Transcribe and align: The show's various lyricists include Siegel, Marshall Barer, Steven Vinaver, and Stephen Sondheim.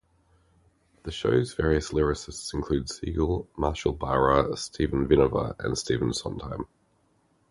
The 1.03 1.11
show's 1.11 1.53
various 1.53 1.91
lyricists 1.91 2.55
include 2.55 2.89
Siegel, 2.89 3.47
Marshall 3.55 3.93
Barer, 3.93 4.55
Steven 4.57 5.07
Vinaver, 5.07 5.53
and 5.63 5.77
Stephen 5.77 6.11
Sondheim. 6.11 6.65